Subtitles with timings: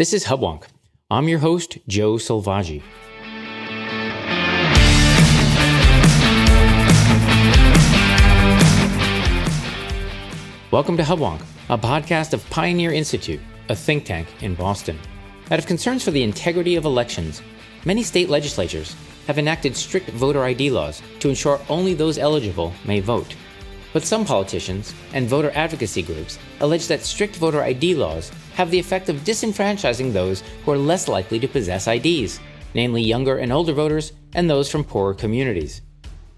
[0.00, 0.62] This is Hubwonk.
[1.10, 2.82] I'm your host, Joe Selvaggi.
[10.70, 14.98] Welcome to Hubwonk, a podcast of Pioneer Institute, a think tank in Boston.
[15.50, 17.42] Out of concerns for the integrity of elections,
[17.84, 18.96] many state legislatures
[19.26, 23.36] have enacted strict voter ID laws to ensure only those eligible may vote.
[23.92, 28.78] But some politicians and voter advocacy groups allege that strict voter ID laws have the
[28.78, 32.40] effect of disenfranchising those who are less likely to possess IDs,
[32.74, 35.80] namely younger and older voters and those from poorer communities.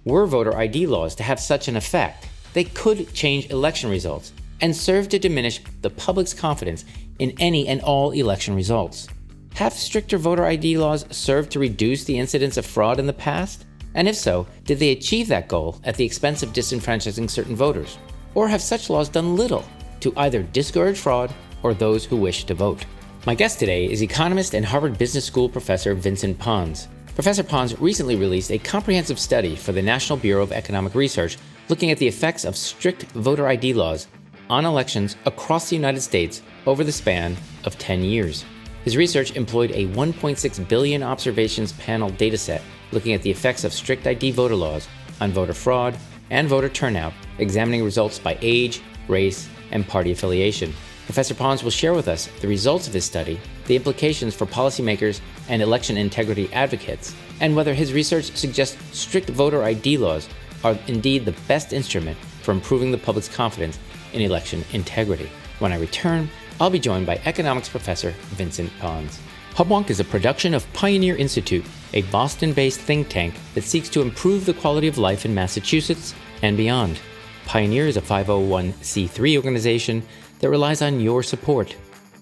[0.05, 4.77] Were voter ID laws to have such an effect, they could change election results and
[4.77, 6.85] serve to diminish the public's confidence
[7.19, 9.09] in any and all election results.
[9.55, 13.67] Have stricter voter ID laws served to reduce the incidence of fraud in the past?
[13.95, 17.99] And if so, did they achieve that goal at the expense of disenfranchising certain voters?
[18.37, 19.65] Or have such laws done little
[19.99, 22.85] to either discourage fraud or those who wish to vote?
[23.27, 26.89] My guest today is economist and Harvard Business School professor Vincent Pons.
[27.15, 31.37] Professor Pons recently released a comprehensive study for the National Bureau of Economic Research
[31.69, 34.07] looking at the effects of strict voter ID laws
[34.51, 38.45] on elections across the United States over the span of 10 years.
[38.85, 44.07] His research employed a 1.6 billion observations panel dataset looking at the effects of strict
[44.07, 44.89] ID voter laws
[45.21, 45.97] on voter fraud
[46.31, 50.73] and voter turnout, examining results by age, race, and party affiliation.
[51.07, 55.21] Professor Pons will share with us the results of his study, the implications for policymakers
[55.49, 60.29] and election integrity advocates, and whether his research suggests strict voter ID laws
[60.65, 63.79] are indeed the best instrument for improving the public's confidence
[64.13, 65.29] in election integrity.
[65.59, 66.29] When I return,
[66.61, 69.19] I'll be joined by economics professor Vincent Pons.
[69.55, 74.01] Hubwonk is a production of Pioneer Institute, a Boston based think tank that seeks to
[74.01, 76.99] improve the quality of life in Massachusetts and beyond.
[77.45, 80.03] Pioneer is a 501c3 organization
[80.43, 81.75] that relies on your support.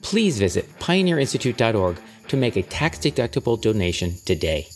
[0.02, 4.68] Please visit pioneerinstitute.org to make a tax deductible donation today.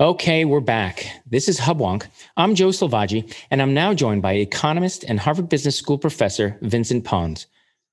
[0.00, 1.06] Okay, we're back.
[1.26, 2.06] This is Hubwonk.
[2.36, 7.04] I'm Joe Selvaggi, and I'm now joined by economist and Harvard Business School professor Vincent
[7.04, 7.46] Pons.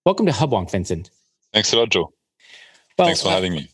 [0.06, 1.10] Welcome to Hubwonk, Vincent.
[1.54, 2.12] Thanks a lot, Joe.
[2.98, 3.70] Well, Thanks for uh, having me.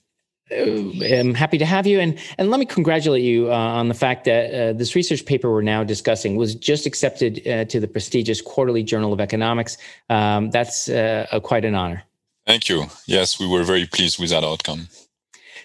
[0.49, 3.93] Uh, I'm happy to have you, and and let me congratulate you uh, on the
[3.93, 7.87] fact that uh, this research paper we're now discussing was just accepted uh, to the
[7.87, 9.77] prestigious Quarterly Journal of Economics.
[10.09, 12.03] Um, that's uh, a, quite an honor.
[12.45, 12.85] Thank you.
[13.07, 14.87] Yes, we were very pleased with that outcome.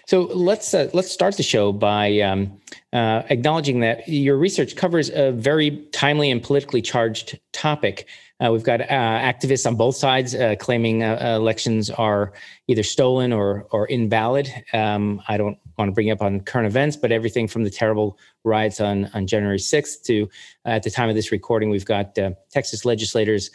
[0.05, 2.59] So let's uh, let's start the show by um,
[2.91, 8.05] acknowledging that your research covers a very timely and politically charged topic.
[8.43, 12.33] Uh, we've got uh, activists on both sides uh, claiming uh, elections are
[12.67, 14.51] either stolen or or invalid.
[14.73, 18.17] Um, I don't want to bring up on current events, but everything from the terrible
[18.43, 20.29] riots on on January 6th to
[20.65, 23.51] uh, at the time of this recording, we've got uh, Texas legislators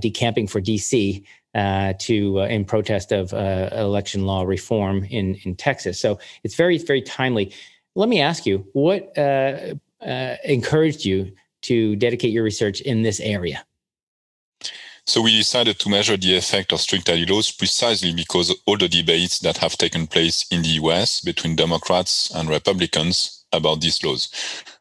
[0.00, 1.24] decamping for D.C.
[1.54, 5.98] to in protest of election law reform in in Texas.
[5.98, 7.52] So it's very very timely.
[7.94, 9.12] Let me ask you, what
[10.44, 13.64] encouraged you to dedicate your research in this area?
[15.06, 19.38] So we decided to measure the effect of strict laws precisely because all the debates
[19.40, 24.28] that have taken place in the US between Democrats and Republicans about these laws.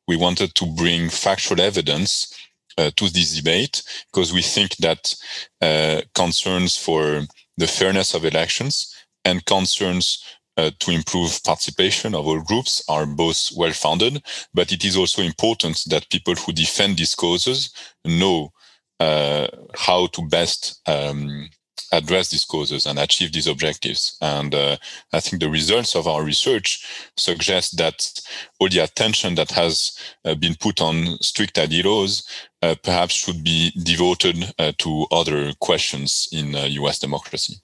[0.08, 2.34] We wanted to bring factual evidence
[2.78, 5.16] uh, to this debate because we think that
[5.62, 7.22] uh, concerns for
[7.58, 10.24] the fairness of elections and concerns
[10.58, 14.22] uh, to improve participation of all groups are both well founded,
[14.54, 17.72] but it is also important that people who defend these causes
[18.06, 18.52] know
[19.00, 21.50] how to best um,
[21.92, 24.18] address these causes and achieve these objectives.
[24.22, 24.78] And uh,
[25.14, 28.10] I think the results of our research suggest that
[28.60, 32.28] all the attention that has uh, been put on strict laws
[32.62, 37.56] uh, perhaps should be devoted uh, to other questions in US uh, democracy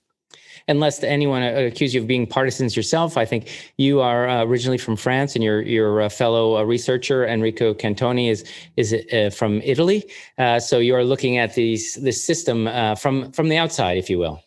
[0.68, 4.78] and lest anyone accuse you of being partisans yourself, I think you are uh, originally
[4.78, 8.44] from France, and your your uh, fellow uh, researcher Enrico Cantoni is
[8.76, 10.04] is uh, from Italy.
[10.38, 14.10] Uh, so you are looking at these this system uh, from from the outside, if
[14.10, 14.42] you will.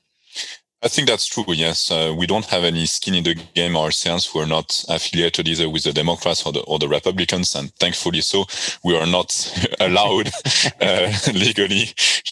[0.81, 1.45] I think that's true.
[1.49, 4.33] Yes, uh, we don't have any skin in the game ourselves.
[4.33, 8.45] We're not affiliated either with the Democrats or the or the Republicans, and thankfully, so
[8.85, 9.31] we are not
[9.81, 10.31] allowed
[10.81, 11.87] uh, legally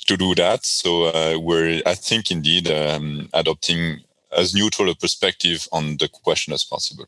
[0.07, 0.65] to do that.
[0.65, 6.53] So uh, we're, I think, indeed um, adopting as neutral a perspective on the question
[6.53, 7.07] as possible.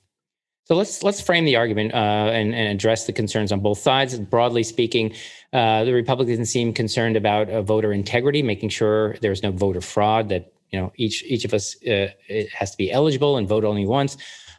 [0.65, 4.19] So let's let's frame the argument uh, and, and, address the concerns on both sides.
[4.19, 5.15] Broadly speaking,
[5.53, 10.29] uh, the Republicans seem concerned about uh, voter integrity, making sure there's no voter fraud,
[10.29, 12.09] that you know each each of us uh,
[12.53, 14.17] has to be eligible and vote only once.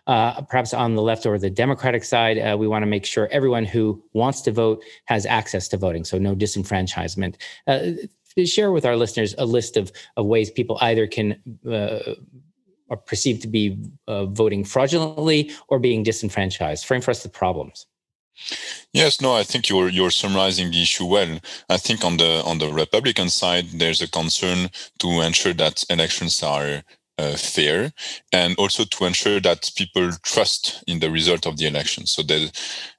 [0.08, 3.28] Uh, perhaps on the left or the Democratic side, uh, we want to make sure
[3.32, 7.36] everyone who wants to vote has access to voting, so no disenfranchisement.
[7.68, 7.92] Uh,
[8.46, 11.36] share with our listeners a list of, of ways people either can
[11.70, 12.16] uh,
[12.90, 13.78] are perceived to be
[14.08, 16.86] uh, voting fraudulently or being disenfranchised.
[16.86, 17.86] Frame for us the problems.
[18.94, 21.40] Yes, no, I think you're you're summarizing the issue well.
[21.70, 24.70] I think on the on the Republican side, there's a concern
[25.00, 26.84] to ensure that elections are
[27.20, 27.92] uh, fair
[28.32, 32.06] and also to ensure that people trust in the result of the election.
[32.06, 32.52] So that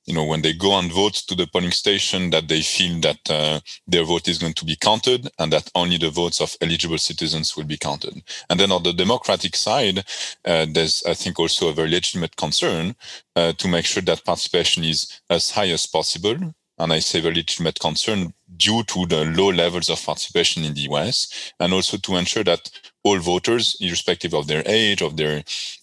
[0.06, 3.30] you know when they go and vote to the polling station that they feel that
[3.30, 6.98] uh, their vote is going to be counted and that only the votes of eligible
[6.98, 8.22] citizens will be counted.
[8.48, 9.98] And then on the democratic side
[10.44, 12.94] uh, there's i think also a very legitimate concern
[13.36, 16.36] uh, to make sure that participation is as high as possible.
[16.78, 20.82] And I say very legitimate concern due to the low levels of participation in the
[20.92, 22.70] US, and also to ensure that
[23.04, 25.38] all voters, irrespective of their age, of their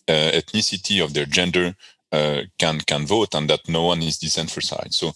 [0.09, 1.75] uh, ethnicity, of their gender,
[2.13, 4.95] uh, can can vote, and that no one is disenfranchised.
[4.95, 5.13] So.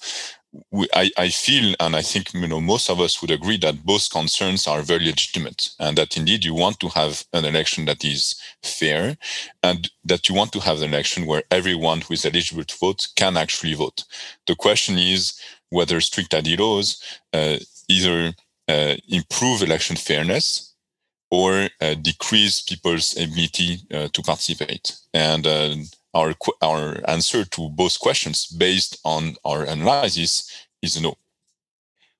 [0.71, 3.85] We, I, I feel, and I think you know most of us would agree that
[3.85, 8.05] both concerns are very legitimate, and that indeed you want to have an election that
[8.05, 9.17] is fair,
[9.63, 13.07] and that you want to have an election where everyone who is eligible to vote
[13.15, 14.03] can actually vote.
[14.47, 15.39] The question is
[15.71, 17.01] whether strict ID laws
[17.33, 17.57] uh,
[17.87, 18.33] either
[18.67, 20.75] uh, improve election fairness
[21.31, 24.97] or uh, decrease people's ability to participate.
[25.13, 25.47] And
[26.13, 31.15] our our answer to both questions, based on our analysis, is no.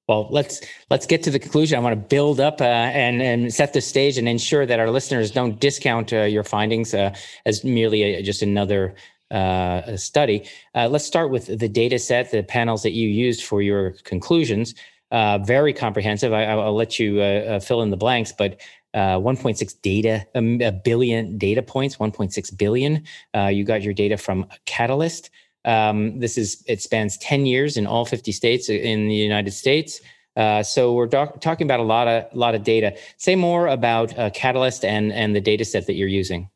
[0.08, 0.60] Well, let's
[0.90, 1.78] let's get to the conclusion.
[1.78, 4.90] I want to build up uh, and and set the stage and ensure that our
[4.90, 7.16] listeners don't discount uh, your findings uh,
[7.46, 8.94] as merely a, just another
[9.32, 10.48] uh, study.
[10.76, 14.76] Uh, let's start with the data set, the panels that you used for your conclusions.
[15.12, 16.32] Uh, very comprehensive.
[16.32, 18.62] I, will let you fill in the blanks, but
[18.94, 23.04] uh, 1.6 data, um, a billion data points, 1.6 billion.
[23.36, 25.30] Uh, you got your data from Catalist.
[25.64, 30.02] Um, this is it spans 10 years in all 50 states in the United States.
[30.36, 32.98] Uh, so we're doc- talking about a lot of lot of data.
[33.18, 36.50] Say more about uh, Catalist and and the data set that you're using.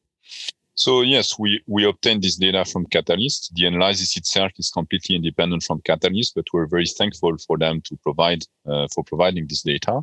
[0.76, 3.54] So yes, we we obtained this data from Catalist.
[3.54, 7.96] The analysis itself is completely independent from Catalist, but we're very thankful for them to
[8.04, 10.02] provide uh, for providing this data.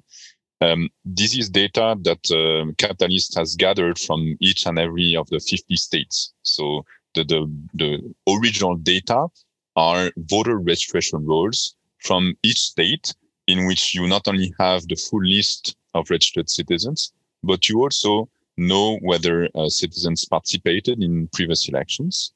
[0.62, 5.40] Um, this is data that uh, Catalist has gathered from each and every of the
[5.40, 6.32] 50 states.
[6.42, 6.84] So
[7.14, 9.26] the, the, the original data
[9.74, 13.12] are voter registration rolls from each state
[13.48, 18.28] in which you not only have the full list of registered citizens, but you also
[18.66, 22.32] know whether uh, citizens participated in previous elections.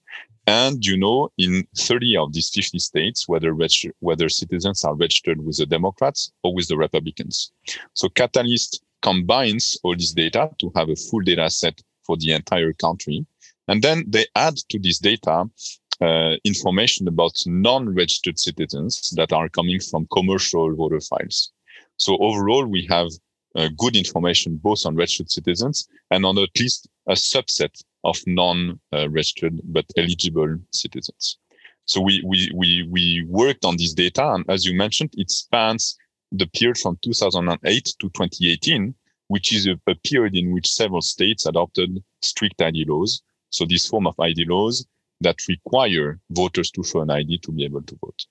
[0.46, 3.52] And you know, in 30 of these 50 states, whether
[4.00, 7.52] whether citizens are registered with the Democrats or with the Republicans.
[7.94, 12.72] So Catalist combines all this data to have a full data set for the entire
[12.72, 13.26] country.
[13.68, 15.44] And then they add to this data
[16.00, 21.52] uh, information about non-registered citizens that are coming from commercial voter files.
[21.96, 23.08] So overall, we have
[23.56, 29.60] uh, good information both on registered citizens and on at least a subset of non-registered
[29.64, 31.38] but eligible citizens.
[31.86, 34.32] So we, we, we, we worked on this data.
[34.32, 35.96] And as you mentioned, it spans
[36.32, 38.94] the period from 2008 to 2018,
[39.28, 43.22] which is a, a period in which several states adopted strict ID laws.
[43.50, 44.86] So this form of ID laws
[45.20, 48.26] that require voters to show an ID to be able to vote.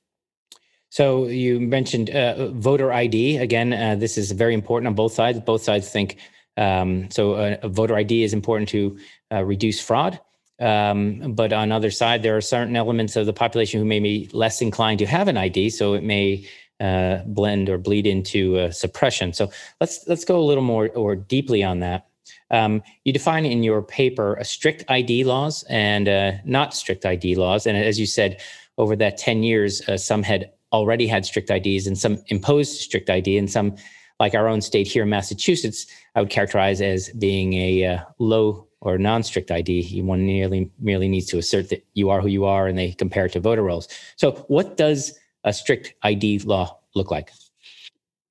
[0.89, 3.37] So you mentioned uh, voter ID.
[3.37, 5.39] Again, uh, this is very important on both sides.
[5.39, 6.17] Both sides think
[6.57, 7.33] um, so.
[7.33, 8.97] A, voter ID is important to
[9.31, 10.19] uh, reduce fraud.
[10.59, 14.29] Um, but on other side, there are certain elements of the population who may be
[14.31, 16.47] less inclined to have an ID, so it may
[16.79, 19.33] uh, blend or bleed into uh, suppression.
[19.33, 19.51] So
[19.81, 22.07] let's let's go a little more or deeply on that.
[22.51, 27.65] Um, you define in your paper strict ID laws and uh, not strict ID laws,
[27.65, 28.41] and as you said,
[28.77, 33.09] over that ten years, uh, some had already had strict IDs and some imposed strict
[33.09, 33.75] ID, and some,
[34.19, 38.67] like our own state here in Massachusetts, I would characterize as being a uh, low
[38.81, 42.67] or non-strict ID, one merely merely needs to assert that you are who you are,
[42.67, 43.87] and they compare it to voter rolls.
[44.15, 47.31] So, what does a strict ID law look like?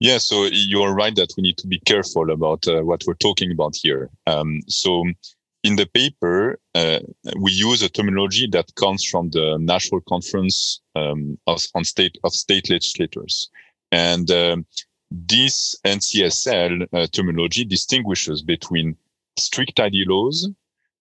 [0.00, 3.50] Yeah, so you're right that we need to be careful about uh, what we're talking
[3.50, 4.10] about here.
[4.26, 5.04] Um, so,
[5.64, 7.00] in the paper, uh,
[7.40, 12.32] we use a terminology that comes from the National Conference um, of, on state of
[12.34, 13.48] state legislators,
[13.90, 14.66] and um,
[15.10, 18.94] this NCSL uh, terminology distinguishes between
[19.38, 20.50] strict ID laws,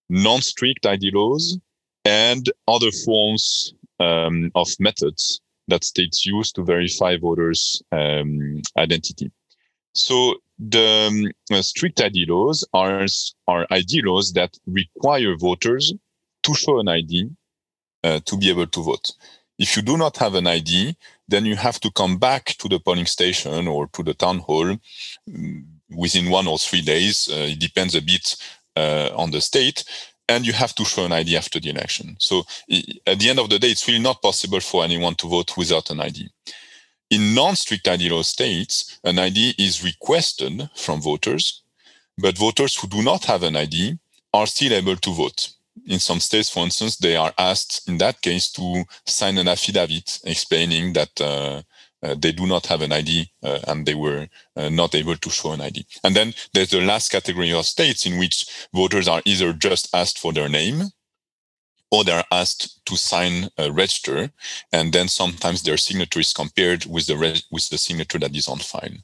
[0.09, 1.59] non-strict ID laws,
[2.05, 9.29] and other forms um, of methods that states use to verify voters' um, identity.
[9.93, 10.35] So
[10.69, 13.05] the um, strict ID laws are,
[13.47, 15.93] are ID laws that require voters
[16.43, 17.29] to show an ID
[18.03, 19.11] uh, to be able to vote.
[19.59, 20.95] If you do not have an ID,
[21.27, 24.77] then you have to come back to the polling station or to the town hall
[25.29, 27.29] mm, within one or three days.
[27.31, 28.35] Uh, it depends a bit
[28.75, 29.83] uh, on the state.
[30.29, 32.15] And you have to show an ID after the election.
[32.17, 32.43] So
[33.05, 35.89] at the end of the day, it's really not possible for anyone to vote without
[35.89, 36.29] an ID.
[37.09, 41.63] In non-strict ID law states, an ID is requested from voters,
[42.17, 43.97] but voters who do not have an ID
[44.33, 45.49] are still able to vote.
[45.87, 50.19] In some states, for instance, they are asked in that case to sign an affidavit
[50.23, 51.61] explaining that uh,
[52.03, 55.29] uh, they do not have an ID uh, and they were uh, not able to
[55.29, 55.85] show an ID.
[56.03, 60.19] And then there's the last category of states in which voters are either just asked
[60.19, 60.91] for their name
[61.93, 64.31] or they're asked to sign a register,
[64.71, 67.15] and then sometimes their signature is compared with the
[67.51, 68.97] with the signature that is on file.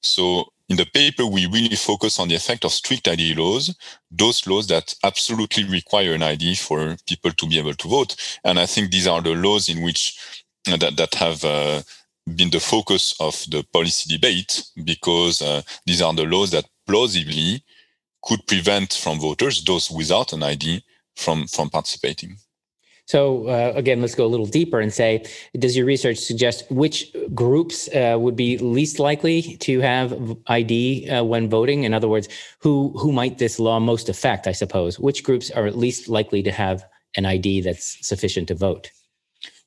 [0.00, 3.76] So in the paper, we really focus on the effect of strict ID laws,
[4.10, 8.16] those laws that absolutely require an ID for people to be able to vote.
[8.44, 11.82] And I think these are the laws in which uh, that that have uh,
[12.34, 17.62] been the focus of the policy debate because uh, these are the laws that plausibly
[18.22, 20.82] could prevent from voters those without an ID
[21.16, 22.36] from from participating.
[23.06, 25.24] So uh, again, let's go a little deeper and say,
[25.58, 31.24] does your research suggest which groups uh, would be least likely to have ID uh,
[31.24, 31.84] when voting?
[31.84, 32.28] In other words,
[32.60, 34.46] who who might this law most affect?
[34.46, 36.84] I suppose which groups are least likely to have
[37.16, 38.90] an ID that's sufficient to vote?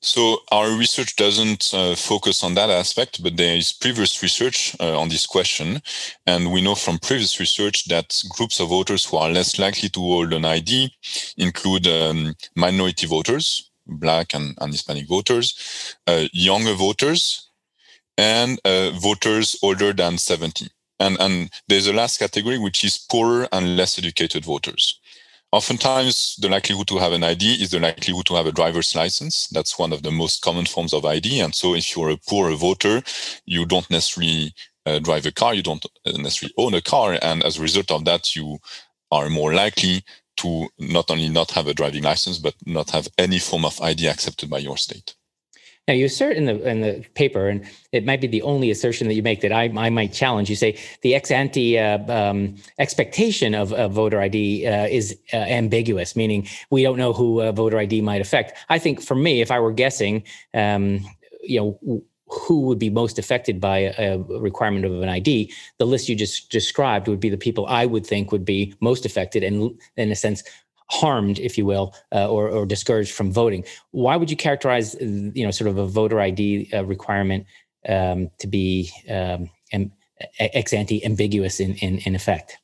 [0.05, 4.95] So our research doesn't uh, focus on that aspect, but there is previous research uh,
[4.95, 5.81] on this question.
[6.27, 9.99] And we know from previous research that groups of voters who are less likely to
[9.99, 10.93] hold an ID
[11.37, 17.49] include um, minority voters, Black and, and Hispanic voters, uh, younger voters,
[18.15, 20.67] and uh, voters older than 70.
[20.99, 24.99] And, and there's a last category, which is poorer and less educated voters.
[25.51, 29.47] Oftentimes, the likelihood to have an ID is the likelihood to have a driver's license.
[29.47, 31.39] That's one of the most common forms of ID.
[31.39, 33.01] And so, if you're a poor voter,
[33.45, 34.53] you don't necessarily
[34.85, 37.17] uh, drive a car, you don't necessarily own a car.
[37.21, 38.57] And as a result of that, you
[39.11, 40.03] are more likely
[40.37, 44.07] to not only not have a driving license, but not have any form of ID
[44.07, 45.15] accepted by your state.
[45.87, 49.07] Now you assert in the in the paper, and it might be the only assertion
[49.07, 50.49] that you make that I, I might challenge.
[50.49, 55.37] You say the ex ante uh, um, expectation of, of, voter ID uh, is uh,
[55.37, 58.57] ambiguous, meaning we don't know who voter ID might affect.
[58.69, 60.23] I think for me, if I were guessing,
[60.55, 61.05] um,
[61.43, 66.09] you know who would be most affected by a, requirement of an ID, the list
[66.09, 69.79] you just described would be the people I would think would be most affected and,
[69.95, 70.43] in a sense,
[70.87, 73.63] harmed, if you will, uh, or, or discouraged from voting.
[73.91, 77.45] Why would you characterize, you know, sort of a voter ID uh, requirement
[77.87, 79.49] um, to be um,
[80.39, 82.57] ex ante ambiguous in, in, in effect?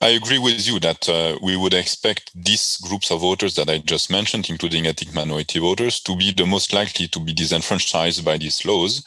[0.00, 3.78] I agree with you that uh, we would expect these groups of voters that I
[3.78, 8.36] just mentioned, including ethnic minority voters, to be the most likely to be disenfranchised by
[8.36, 9.02] these laws.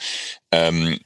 [0.51, 1.00] Um,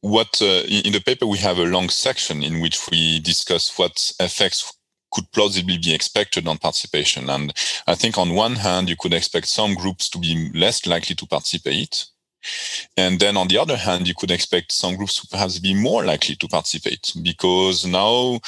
[0.00, 4.12] what uh, in the paper we have a long section in which we discuss what
[4.20, 4.76] effects
[5.14, 7.30] could plausibly be expected on participation.
[7.30, 7.52] And
[7.86, 11.26] I think on one hand, you could expect some groups to be less likely to
[11.26, 12.06] participate.
[12.96, 16.04] And then on the other hand, you could expect some groups to perhaps be more
[16.04, 18.38] likely to participate because now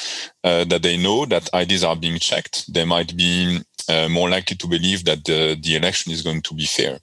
[0.43, 3.59] uh, that they know that IDs are being checked, they might be
[3.89, 6.99] uh, more likely to believe that the, the election is going to be fair.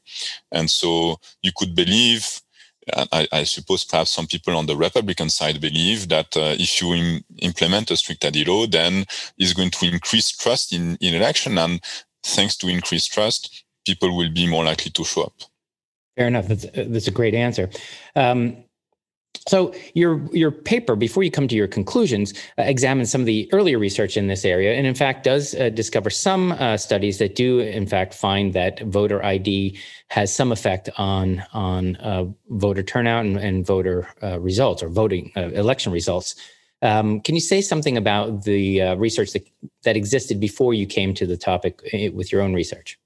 [0.53, 2.41] And so you could believe
[2.93, 6.95] I, I, suppose perhaps some people on the Republican side believe that uh, if you
[6.95, 9.07] Im- implement a strict law, then
[9.39, 11.57] it's going to increase trust in, in election.
[11.59, 11.81] And
[12.23, 15.35] thanks to increased trust, people will be more likely to show up.
[16.17, 16.47] Fair enough.
[16.47, 17.71] That's, that's a great answer.
[18.15, 18.64] Um,
[19.47, 23.49] so your your paper, before you come to your conclusions, uh, examines some of the
[23.53, 27.35] earlier research in this area, and in fact does uh, discover some uh, studies that
[27.35, 33.27] do in fact find that voter ID has some effect on on uh, voter turnout
[33.27, 36.35] and, and voter uh, results or voting uh, election results.
[36.81, 39.47] Um, can you say something about the research that,
[39.85, 41.81] that existed before you came to the topic
[42.13, 42.99] with your own research?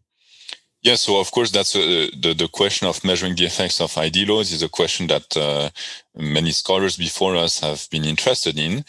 [0.82, 4.26] Yeah, so of course that's uh, the the question of measuring the effects of ID
[4.26, 5.70] laws is a question that uh,
[6.16, 8.84] many scholars before us have been interested in,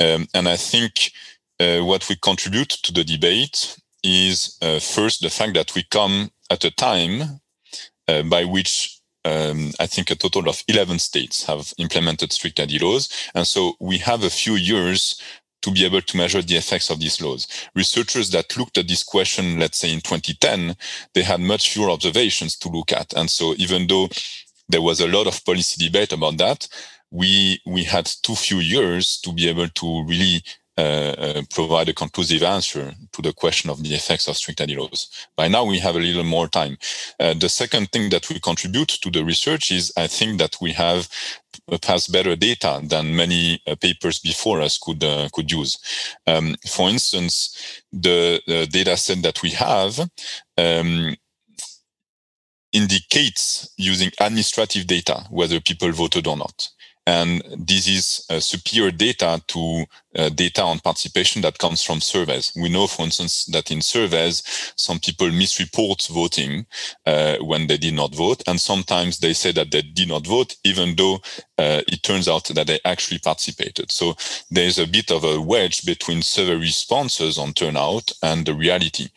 [0.00, 1.12] um, and I think
[1.60, 6.30] uh, what we contribute to the debate is uh, first the fact that we come
[6.50, 7.40] at a time
[8.08, 12.78] uh, by which um, I think a total of 11 states have implemented strict ID
[12.78, 13.08] laws.
[13.34, 15.20] And so we have a few years
[15.62, 17.46] to be able to measure the effects of these laws.
[17.74, 20.76] Researchers that looked at this question, let's say in 2010,
[21.14, 23.12] they had much fewer observations to look at.
[23.14, 24.08] And so even though
[24.68, 26.68] there was a lot of policy debate about that,
[27.10, 30.42] we, we had too few years to be able to really
[30.80, 35.10] uh, uh, provide a conclusive answer to the question of the effects of strict laws.
[35.36, 36.78] By now, we have a little more time.
[37.18, 40.72] Uh, the second thing that we contribute to the research is I think that we
[40.72, 41.06] have
[41.66, 45.78] perhaps better data than many uh, papers before us could uh, could use.
[46.26, 50.00] Um, for instance, the, the, data set that we have
[50.56, 51.14] um,
[52.72, 56.70] indicates using administrative data whether people voted or not.
[57.10, 62.52] And this is uh, superior data to uh, data on participation that comes from surveys.
[62.54, 64.44] We know, for instance, that in surveys,
[64.76, 66.66] some people misreport voting
[67.06, 68.44] uh, when they did not vote.
[68.46, 71.16] And sometimes they say that they did not vote, even though
[71.58, 73.90] uh, it turns out that they actually participated.
[73.90, 74.14] So
[74.48, 79.08] there's a bit of a wedge between survey responses on turnout and the reality.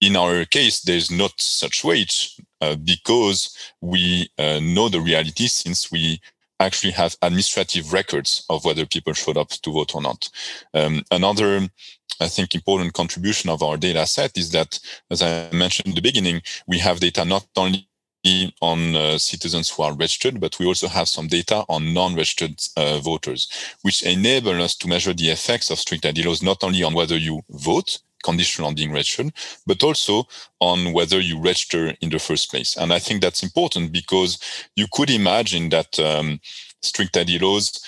[0.00, 5.92] In our case, there's not such wedge uh, because we uh, know the reality since
[5.92, 6.18] we
[6.64, 10.28] actually have administrative records of whether people showed up to vote or not.
[10.74, 11.68] Um, another,
[12.20, 14.78] I think, important contribution of our data set is that,
[15.10, 17.88] as I mentioned in the beginning, we have data not only
[18.60, 22.98] on uh, citizens who are registered, but we also have some data on non-registered uh,
[22.98, 23.48] voters,
[23.82, 27.16] which enable us to measure the effects of strict ID laws not only on whether
[27.16, 29.32] you vote, conditional on being registered,
[29.66, 30.28] but also
[30.60, 32.76] on whether you register in the first place.
[32.76, 34.38] And I think that's important because
[34.76, 36.40] you could imagine that um,
[36.82, 37.80] strict ID laws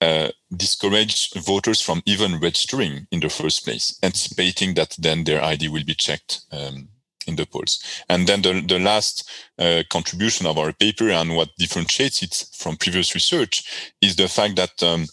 [0.00, 5.68] uh, discourage voters from even registering in the first place, anticipating that then their ID
[5.68, 6.88] will be checked um,
[7.26, 7.82] in the polls.
[8.08, 12.76] And then the, the last uh, contribution of our paper and what differentiates it from
[12.76, 15.06] previous research is the fact that um,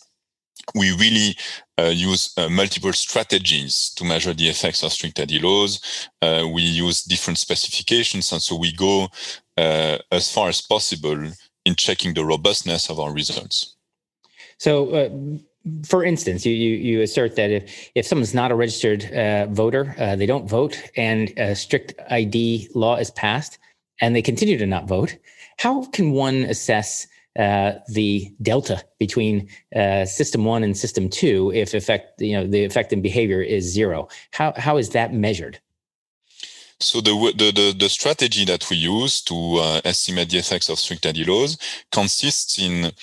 [0.76, 1.36] we really
[1.78, 6.10] uh, use uh, multiple strategies to measure the effects of strict ID laws.
[6.22, 9.08] Uh, we use different specifications, and so we go
[9.58, 11.32] uh, as far as possible
[11.66, 13.76] in checking the robustness of our results.
[14.58, 15.10] So, uh,
[15.86, 19.94] for instance, you, you, you assert that if if someone's not a registered uh, voter,
[20.18, 23.60] they don't vote, and a strict ID law is passed,
[24.02, 25.16] and they continue to not vote.
[25.58, 27.08] How can one assess
[27.38, 32.64] uh, the delta between uh, system one and system two if effect you know the
[32.66, 34.08] effect in behavior is zero.
[34.32, 35.60] How how is that measured?
[36.82, 40.80] So the, the, the, the, strategy that we use to uh, estimate the effects of
[40.80, 41.58] strict ID laws
[41.92, 42.94] consists in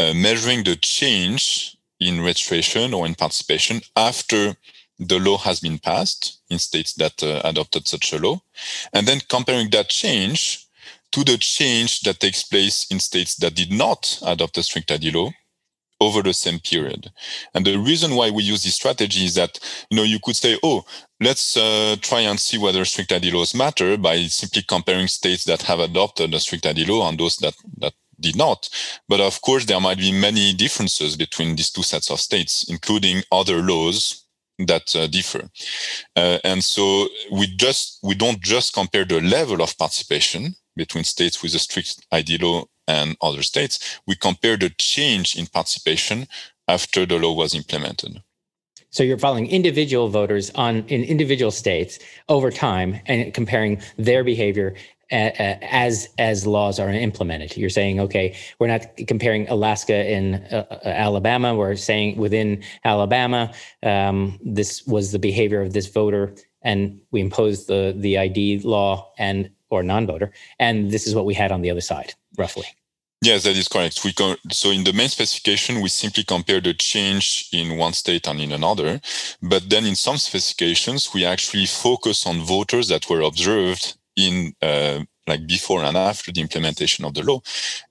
[0.00, 4.56] uh, measuring the change in registration or in participation after
[4.98, 8.40] the law has been passed in states that uh, adopted such a law,
[8.92, 10.61] and then comparing that change
[11.12, 15.10] to the change that takes place in states that did not adopt a strict ID
[15.10, 15.30] law
[16.02, 17.12] over the same period.
[17.54, 19.58] And the reason why we use this strategy is that,
[19.90, 20.84] you know, you could say, oh,
[21.20, 25.62] let's uh, try and see whether strict ID laws matter by simply comparing states that
[25.62, 28.68] have adopted a strict ID law and those that, that did not.
[29.08, 33.22] But of course, there might be many differences between these two sets of states, including
[33.30, 34.24] other laws
[34.58, 35.48] that uh, differ.
[36.16, 41.42] Uh, and so we just, we don't just compare the level of participation, between states
[41.42, 46.26] with a strict ID law and other states, we compare the change in participation
[46.68, 48.22] after the law was implemented.
[48.90, 54.74] So you're following individual voters on in individual states over time and comparing their behavior
[55.12, 57.56] as as laws are implemented.
[57.56, 61.54] You're saying, okay, we're not comparing Alaska and uh, uh, Alabama.
[61.54, 67.68] We're saying within Alabama, um, this was the behavior of this voter, and we imposed
[67.68, 71.70] the the ID law, and or non-voter, and this is what we had on the
[71.70, 72.66] other side, roughly.
[73.22, 74.04] Yes, that is correct.
[74.04, 74.12] We
[74.50, 78.52] so in the main specification, we simply compare the change in one state and in
[78.52, 79.00] another.
[79.40, 85.04] But then in some specifications, we actually focus on voters that were observed in uh,
[85.28, 87.40] like before and after the implementation of the law,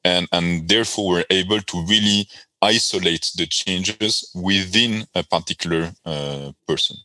[0.03, 2.27] and and therefore we're able to really
[2.61, 6.97] isolate the changes within a particular uh, person.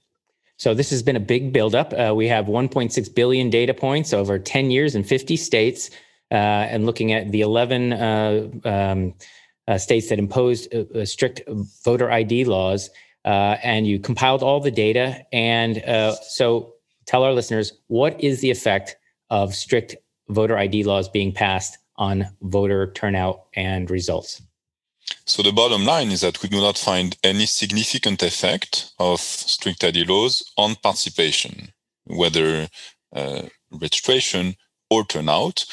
[0.58, 1.92] So this has been a big buildup.
[1.92, 5.90] Uh, we have 1.6 billion data points over 10 years in 50 states,
[6.30, 9.14] uh, and looking at the 11 uh, um,
[9.68, 11.42] uh, states that imposed uh, strict
[11.84, 12.90] voter ID laws.
[13.24, 15.24] and you compiled all the data.
[15.32, 15.82] And
[16.22, 16.74] so
[17.06, 18.96] tell our listeners, what is the effect
[19.30, 19.96] of strict
[20.28, 24.42] voter ID laws being passed on voter turnout and results?
[25.24, 29.82] So the bottom line is that we do not find any significant effect of strict
[29.84, 31.72] ID laws on participation,
[32.04, 32.68] whether
[33.12, 34.56] uh, registration
[34.90, 35.64] or turnout.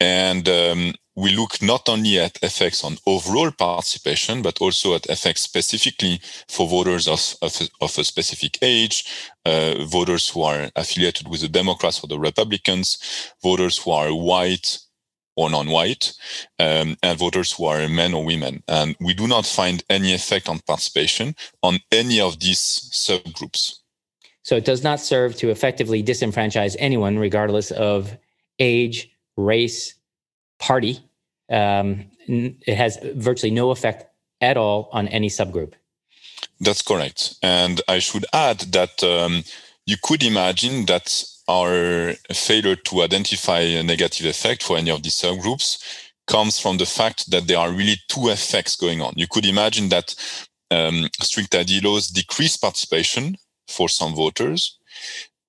[0.00, 5.42] And um, we look not only at effects on overall participation, but also at effects
[5.42, 9.04] specifically for voters of, of, of a specific age,
[9.44, 12.98] uh, voters who are affiliated with the Democrats or the Republicans,
[13.42, 14.78] voters who are white,
[15.36, 16.12] or non-white,
[16.58, 18.62] um, and voters who are men or women.
[18.68, 23.80] And we do not find any effect on participation on any of these subgroups.
[24.42, 28.16] So it does not serve to effectively disenfranchise anyone, regardless of
[28.58, 29.94] age, race,
[30.58, 31.00] party.
[31.50, 34.06] Um, it has virtually no effect
[34.40, 35.72] at all on any subgroup.
[36.60, 37.36] That's correct.
[37.42, 39.44] And I should add that um,
[39.86, 45.14] you could imagine that our failure to identify a negative effect for any of these
[45.14, 49.12] subgroups comes from the fact that there are really two effects going on.
[49.16, 50.14] You could imagine that
[50.70, 53.36] um, strict ID laws decrease participation
[53.68, 54.78] for some voters,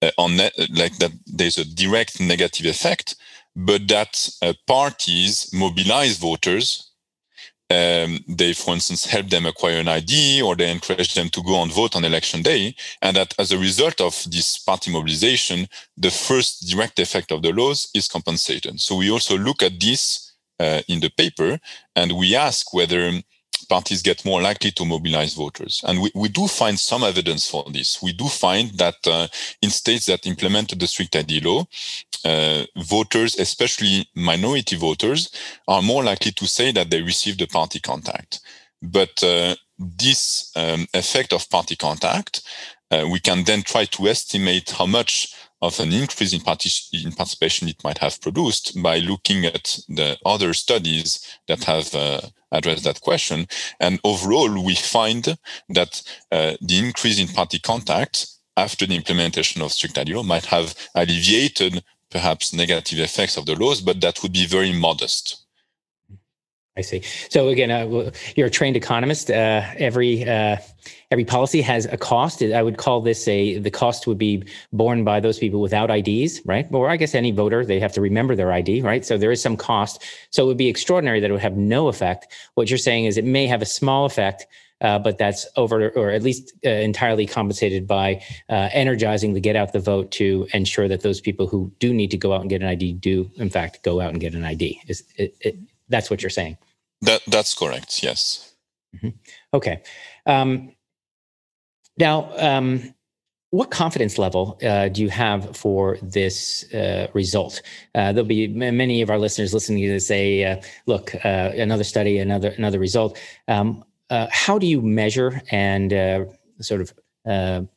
[0.01, 3.15] uh, on like that there's a direct negative effect,
[3.55, 6.91] but that uh, parties mobilize voters
[7.71, 11.61] um, they, for instance, help them acquire an ID or they encourage them to go
[11.61, 12.75] and vote on election day.
[13.01, 17.51] And that as a result of this party mobilization, the first direct effect of the
[17.51, 18.79] laws is compensated.
[18.79, 21.59] So we also look at this uh, in the paper
[21.95, 23.11] and we ask whether
[23.69, 25.83] parties get more likely to mobilize voters.
[25.87, 28.01] And we, we do find some evidence for this.
[28.01, 29.27] We do find that uh,
[29.61, 31.67] in states that implemented the strict ID law,
[32.23, 35.29] uh, voters, especially minority voters,
[35.67, 38.39] are more likely to say that they received a party contact.
[38.81, 42.41] But uh, this um, effect of party contact,
[42.91, 47.11] uh, we can then try to estimate how much of an increase in, partic- in,
[47.11, 52.21] participation it might have produced by looking at the other studies that have uh,
[52.57, 53.47] addressed that question.
[53.79, 55.37] And overall, we find
[55.69, 60.45] that uh, the increase in party contact after the implementation of strict ID law might
[60.45, 65.44] have alleviated perhaps negative effects of the laws, but that would be very modest.
[66.77, 67.01] I see.
[67.29, 69.31] So again, uh, you're a trained economist.
[69.31, 70.57] Uh, every uh,
[71.09, 72.43] every policy has a cost.
[72.43, 76.41] I would call this a the cost would be borne by those people without IDs,
[76.45, 76.67] right?
[76.73, 79.05] Or I guess any voter they have to remember their ID, right?
[79.05, 80.03] So there is some cost.
[80.31, 82.27] So it would be extraordinary that it would have no effect.
[82.55, 84.45] What you're saying is it may have a small effect,
[84.81, 89.55] uh, but that's over or at least uh, entirely compensated by uh, energizing the get
[89.55, 92.49] out the vote to ensure that those people who do need to go out and
[92.49, 94.81] get an ID do in fact go out and get an ID.
[94.89, 95.55] Is it, it,
[95.87, 96.57] that's what you're saying?
[97.01, 98.03] That that's correct.
[98.03, 98.53] Yes.
[98.95, 99.09] Mm-hmm.
[99.53, 99.81] Okay.
[100.25, 100.75] Um,
[101.97, 102.93] now, um,
[103.51, 107.61] what confidence level uh, do you have for this uh, result?
[107.93, 111.83] Uh, there'll be many of our listeners listening to this say, uh, "Look, uh, another
[111.83, 116.27] study, another another result." Um, uh, how do you measure and
[116.59, 117.67] sort of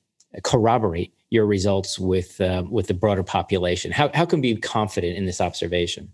[0.43, 3.93] corroborate your results with with the broader population?
[3.93, 6.13] How how can we be confident in this observation?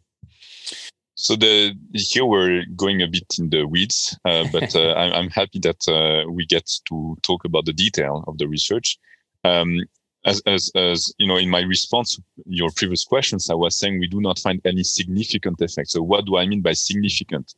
[1.25, 5.31] So the here we're going a bit in the weeds, uh, but uh, I'm, I'm,
[5.31, 8.99] happy that uh, we get to talk about the detail of the research.
[9.43, 9.85] Um,
[10.27, 13.99] as, as, as you know, in my response to your previous questions, I was saying
[13.99, 15.89] we do not find any significant effect.
[15.89, 17.55] So what do I mean by significant?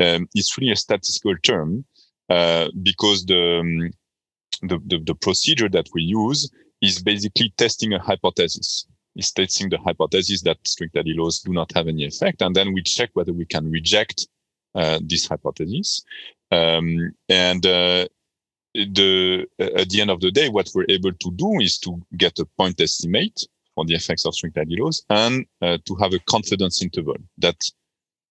[0.00, 1.84] Um, it's really a statistical term
[2.28, 3.90] uh, because the, um,
[4.62, 6.50] the, the the procedure that we use
[6.82, 11.72] is basically testing a hypothesis is stating the hypothesis that strict ID laws do not
[11.72, 12.42] have any effect.
[12.42, 14.28] And then we check whether we can reject
[14.74, 16.02] uh, this hypothesis.
[16.50, 18.08] Um, and uh,
[18.74, 22.38] the, at the end of the day, what we're able to do is to get
[22.38, 26.18] a point estimate for the effects of strict ID laws and uh, to have a
[26.20, 27.62] confidence interval that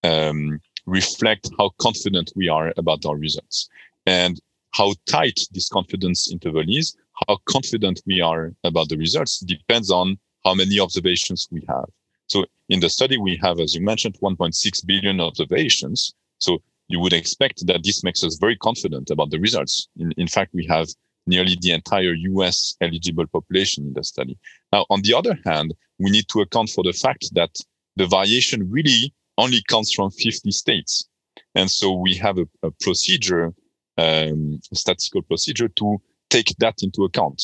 [0.03, 3.69] um, reflect how confident we are about our results.
[4.05, 4.39] And
[4.71, 6.95] how tight this confidence interval is,
[7.27, 11.85] how confident we are about the results depends on how many observations we have.
[12.27, 16.13] So in the study, we have, as you mentioned, 1.6 billion observations.
[16.39, 19.87] So you would expect that this makes us very confident about the results.
[19.97, 20.87] In, in fact, we have
[21.25, 24.37] nearly the entire US eligible population in the study.
[24.71, 27.55] Now, on the other hand, we need to account for the fact that
[27.95, 31.07] the variation really only comes from 50 states.
[31.55, 33.53] And so we have a, a procedure,
[33.97, 37.43] um, a statistical procedure to take that into account.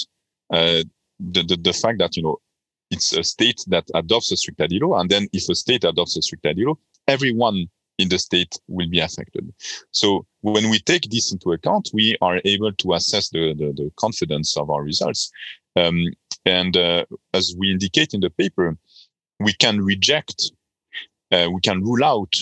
[0.52, 0.84] Uh,
[1.20, 2.38] the, the, the fact that, you know,
[2.92, 5.00] it's a state that adopts a strict ID law.
[5.00, 6.76] And then if a state adopts a strict ID law,
[7.08, 9.54] everyone in the state will be affected.
[9.92, 13.92] So when we take this into account, we are able to assess the, the, the
[13.98, 15.32] confidence of our results.
[15.76, 16.08] Um,
[16.46, 18.78] and uh, as we indicate in the paper,
[19.40, 20.52] we can reject,
[21.32, 22.34] uh, we can rule out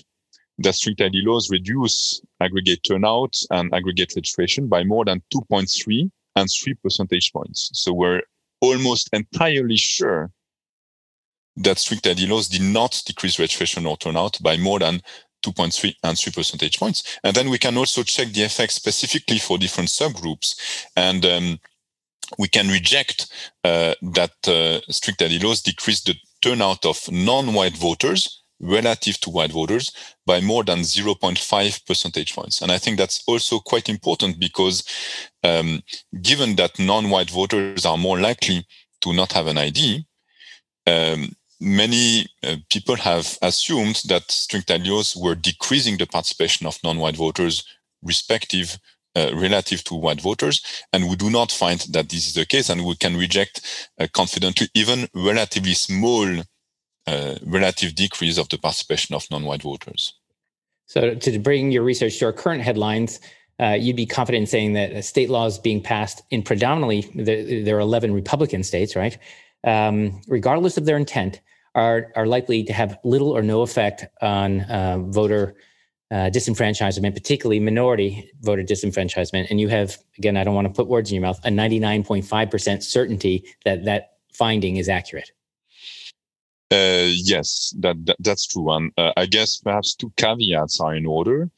[0.59, 6.49] that strict ID laws reduce aggregate turnout and aggregate registration by more than 2.3 and
[6.49, 7.69] 3 percentage points.
[7.73, 8.21] So we're
[8.61, 10.31] almost entirely sure
[11.57, 15.01] that strict ID laws did not decrease registration or turnout by more than
[15.43, 17.19] 2.3 and 3 percentage points.
[17.23, 20.55] And then we can also check the effects specifically for different subgroups.
[20.95, 21.59] And um,
[22.37, 23.31] we can reject
[23.63, 29.51] uh, that uh, strict ID laws decrease the turnout of non-white voters relative to white
[29.51, 29.91] voters
[30.25, 32.61] by more than 0.5 percentage points.
[32.61, 34.83] And I think that's also quite important because
[35.43, 35.83] um,
[36.21, 38.65] given that non-white voters are more likely
[39.01, 40.05] to not have an ID,
[40.87, 47.15] um, many uh, people have assumed that strict alleles were decreasing the participation of non-white
[47.15, 47.63] voters
[48.03, 48.77] respective
[49.15, 50.61] uh, relative to white voters.
[50.93, 54.07] And we do not find that this is the case, and we can reject uh,
[54.13, 56.27] confidently even relatively small
[57.07, 60.13] uh, relative decrease of the participation of non-white voters.
[60.85, 63.19] So, to bring your research to our current headlines,
[63.59, 67.75] uh, you'd be confident in saying that state laws being passed in predominantly the, there
[67.77, 69.17] are 11 Republican states, right?
[69.67, 71.41] Um, regardless of their intent,
[71.75, 75.55] are are likely to have little or no effect on uh, voter
[76.09, 79.47] uh, disenfranchisement, particularly minority voter disenfranchisement.
[79.49, 82.81] And you have, again, I don't want to put words in your mouth, a 99.5%
[82.81, 85.31] certainty that that finding is accurate.
[86.71, 88.71] Uh, yes, that, that, that's true.
[88.71, 91.49] And uh, I guess perhaps two caveats are in order.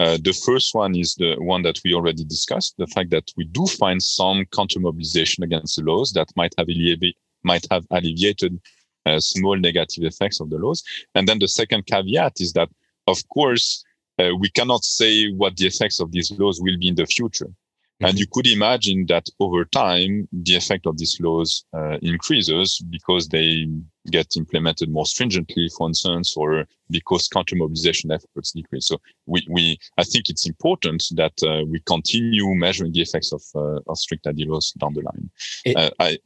[0.00, 3.44] Uh, the first one is the one that we already discussed: the fact that we
[3.44, 8.60] do find some counter mobilization against the laws that might have alleviated, might have alleviated
[9.06, 10.82] uh, small negative effects of the laws.
[11.14, 12.68] And then the second caveat is that,
[13.06, 13.84] of course,
[14.18, 17.46] uh, we cannot say what the effects of these laws will be in the future.
[18.00, 18.06] Mm-hmm.
[18.06, 23.28] And you could imagine that over time, the effect of these laws uh, increases because
[23.28, 23.66] they
[24.10, 28.86] get implemented more stringently, for instance, or because counter mobilization efforts decrease.
[28.86, 33.42] So we, we, I think it's important that uh, we continue measuring the effects of,
[33.54, 35.30] uh, of strict ID laws down the line.
[35.64, 36.18] It, uh, I,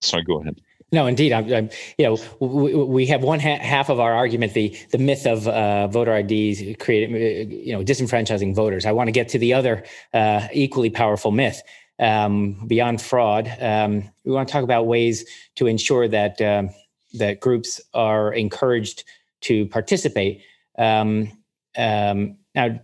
[0.00, 0.60] sorry, go ahead.
[0.92, 1.32] No, indeed.
[1.32, 4.98] I'm, I'm, you know, we, we have one ha- half of our argument, the the
[4.98, 8.86] myth of uh, voter IDs creating, you know, disenfranchising voters.
[8.86, 11.60] I want to get to the other uh, equally powerful myth
[11.98, 13.52] um, beyond fraud.
[13.60, 15.24] Um, we want to talk about ways
[15.56, 16.70] to ensure that um,
[17.14, 19.04] that groups are encouraged
[19.42, 20.42] to participate.
[20.78, 21.32] Um,
[21.76, 22.80] um, now,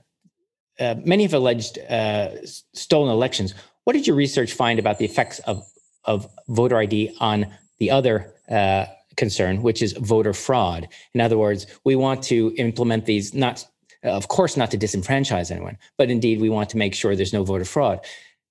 [0.81, 2.31] uh, many have alleged uh,
[2.75, 3.55] stolen elections.
[3.85, 5.65] What did your research find about the effects of
[6.05, 7.47] of voter ID on
[7.79, 8.87] the other uh,
[9.17, 10.89] concern, which is voter fraud.
[11.15, 13.67] In other words, we want to implement these not,
[14.03, 17.45] of course, not to disenfranchise anyone, but indeed we want to make sure there's no
[17.45, 18.01] voter fraud.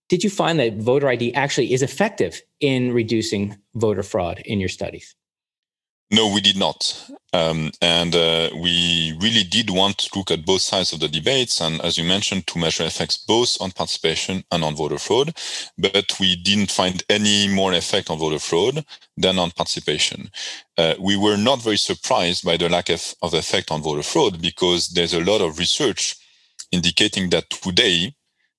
[0.10, 4.70] Did you find that voter ID actually is effective in reducing voter fraud in your
[4.70, 5.16] studies?
[6.12, 7.10] No, we did not.
[7.34, 11.60] Um, and uh, we really did want to look at both sides of the debates.
[11.60, 15.36] And as you mentioned, to measure effects both on participation and on voter fraud.
[15.78, 18.86] But we didn't find any more effect on voter fraud
[19.17, 20.32] than on participation.
[20.78, 24.41] Uh, we were not very surprised by the lack of, of effect on voter fraud
[24.41, 26.15] because there's a lot of research
[26.71, 28.13] indicating that today,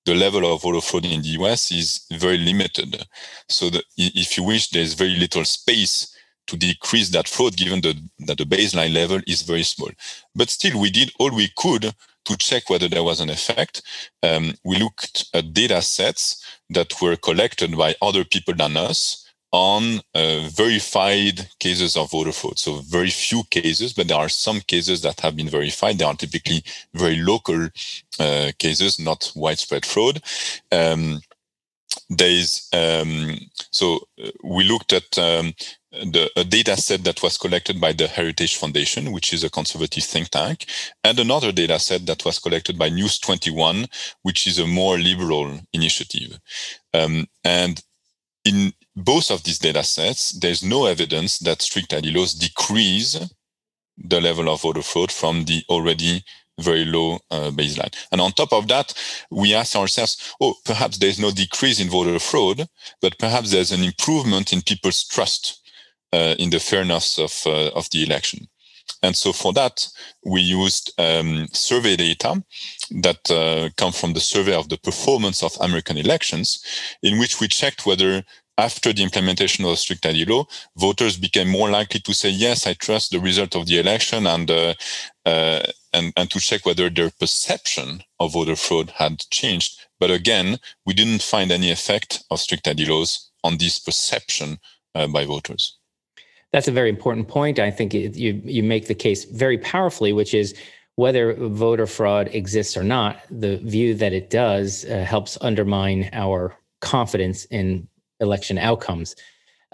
[0.05, 3.05] the level of voter fraud in the US is very limited.
[3.49, 6.07] So that if you wish, there's very little space
[6.47, 9.91] to decrease that fraud given the, that the baseline level is very small.
[10.35, 13.83] But still, we did all we could to check whether there was an effect.
[14.23, 20.01] Um, we looked at data sets that were collected by other people than us on
[20.15, 22.59] uh, verified cases of voter fraud.
[22.59, 25.99] So very few cases, but there are some cases that have been verified.
[25.99, 27.69] They are typically very local
[28.19, 30.23] uh, cases, not widespread fraud.
[30.71, 31.21] Um,
[32.09, 33.39] there is um,
[33.71, 35.53] so uh, we looked at um,
[35.93, 40.05] the, a data set that was collected by the Heritage Foundation, which is a conservative
[40.05, 40.67] think tank,
[41.05, 43.87] and another data set that was collected by News 21,
[44.23, 46.39] which is a more liberal initiative.
[46.95, 47.83] Um, and
[48.45, 53.19] in both of these data sets, there's no evidence that strict ID laws decrease
[53.99, 56.25] the level of voter fraud from the already
[56.61, 57.95] very low uh, baseline.
[58.11, 58.95] And on top of that,
[59.31, 62.67] we ask ourselves, oh, perhaps there's no decrease in voter fraud,
[63.01, 65.62] but perhaps there's an improvement in people's trust
[66.13, 68.49] uh, in the fairness of, uh, of the election.
[69.03, 69.89] And so for that,
[70.25, 72.43] we used um, survey data
[73.03, 76.65] that uh, come from the survey of the performance of American elections,
[77.03, 78.23] in which we checked whether
[78.59, 80.45] after the implementation of a strict ID law,
[80.77, 84.51] voters became more likely to say, yes, I trust the result of the election and,
[84.51, 84.75] uh,
[85.25, 89.81] uh, and, and to check whether their perception of voter fraud had changed.
[89.99, 94.59] But again, we didn't find any effect of strict ID laws on this perception
[94.95, 95.79] uh, by voters.
[96.53, 97.59] That's a very important point.
[97.59, 100.55] I think it, you you make the case very powerfully, which is
[100.97, 103.21] whether voter fraud exists or not.
[103.31, 107.89] The view that it does uh, helps undermine our confidence in
[108.21, 109.17] election outcomes.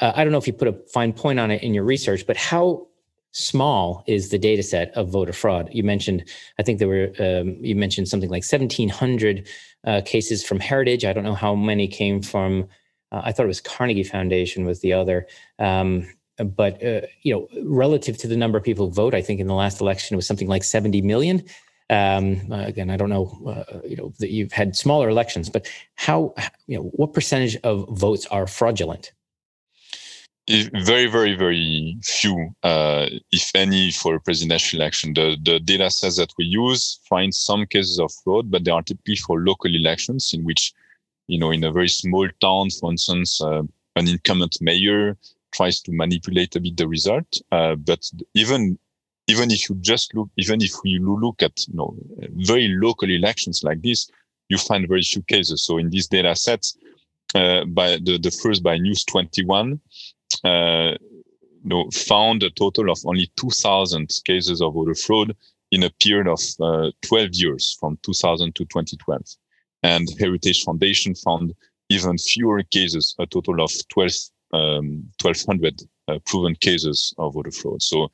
[0.00, 2.26] Uh, I don't know if you put a fine point on it in your research,
[2.26, 2.86] but how
[3.32, 5.68] small is the data set of voter fraud?
[5.72, 6.24] You mentioned,
[6.58, 9.46] I think there were, um, you mentioned something like 1,700
[9.84, 11.04] uh, cases from Heritage.
[11.04, 12.68] I don't know how many came from,
[13.10, 15.26] uh, I thought it was Carnegie Foundation was the other.
[15.58, 16.08] Um,
[16.44, 19.46] but uh, you know, relative to the number of people who vote, I think in
[19.46, 21.44] the last election it was something like 70 million.
[21.90, 26.34] Um, again, I don't know, uh, you know, that you've had smaller elections, but how,
[26.66, 29.12] you know, what percentage of votes are fraudulent?
[30.48, 35.12] very, very, very few, uh, if any, for a presidential election.
[35.12, 38.82] The, the data sets that we use find some cases of fraud, but they are
[38.82, 40.72] typically for local elections in which,
[41.26, 43.62] you know, in a very small town, for instance, uh,
[43.96, 45.18] an incumbent mayor
[45.52, 47.40] tries to manipulate a bit the result.
[47.52, 48.00] Uh, but
[48.34, 48.78] even
[49.26, 51.94] even if you just look, even if you look at you know
[52.36, 54.10] very local elections like this,
[54.48, 55.62] you find very few cases.
[55.64, 56.76] So in these data sets,
[57.34, 59.80] uh, by the, the first by News 21,
[60.44, 60.94] uh,
[61.92, 65.36] found a total of only 2,000 cases of voter fraud
[65.70, 69.22] in a period of uh, 12 years from 2000 to 2012.
[69.82, 71.54] And Heritage Foundation found
[71.90, 74.12] even fewer cases, a total of 12,
[74.52, 77.82] um, 1,200 uh, proven cases of voter fraud.
[77.82, 78.10] So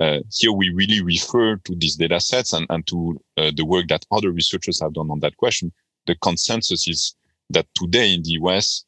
[0.00, 3.88] uh, here we really refer to these data sets and, and to uh, the work
[3.88, 5.72] that other researchers have done on that question.
[6.06, 7.14] The consensus is
[7.50, 8.84] that today in the US,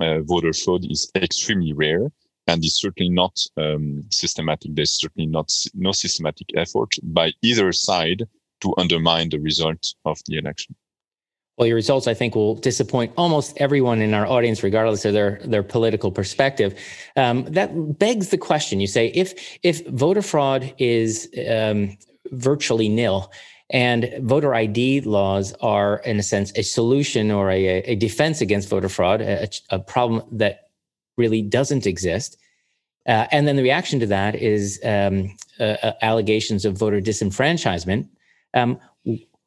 [0.00, 2.10] uh, voter fraud is extremely rare
[2.46, 4.74] and is certainly not um, systematic.
[4.74, 8.24] There's certainly not no systematic effort by either side
[8.60, 10.74] to undermine the result of the election.
[11.56, 15.40] Well, your results, I think, will disappoint almost everyone in our audience, regardless of their
[15.44, 16.76] their political perspective.
[17.16, 21.96] Um, that begs the question: You say if if voter fraud is um,
[22.32, 23.30] virtually nil,
[23.70, 28.68] and voter ID laws are, in a sense, a solution or a, a defense against
[28.68, 30.68] voter fraud, a, a problem that
[31.16, 32.36] really doesn't exist.
[33.06, 38.08] Uh, and then the reaction to that is um, uh, uh allegations of voter disenfranchisement.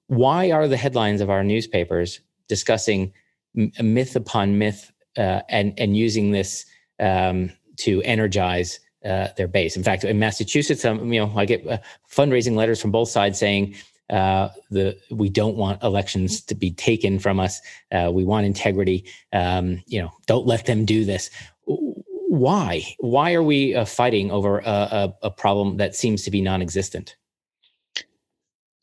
[0.07, 3.13] Why are the headlines of our newspapers discussing
[3.53, 6.65] myth upon myth uh, and and using this
[6.99, 9.75] um, to energize uh, their base?
[9.75, 13.37] In fact, in Massachusetts, um, you know, I get uh, fundraising letters from both sides
[13.37, 13.75] saying
[14.09, 17.59] uh, the we don't want elections to be taken from us.
[17.91, 19.05] Uh, we want integrity.
[19.33, 21.29] Um, you know, don't let them do this.
[21.65, 22.83] Why?
[22.99, 27.17] Why are we uh, fighting over a, a, a problem that seems to be non-existent?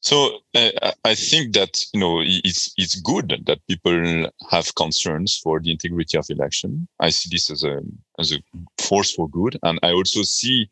[0.04, 5.60] So uh, I think that you know it's it's good that people have concerns for
[5.60, 6.86] the integrity of election.
[7.00, 7.80] I see this as a
[8.18, 8.36] as a
[8.78, 10.68] force for good, and I also see